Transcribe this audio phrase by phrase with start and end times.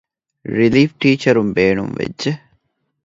[0.57, 2.31] ރިލީފް ޓީޗަރުން ބޭނުންވެއްޖެ